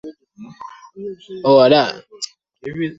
[0.93, 2.15] Wewe ndiwe baba yangu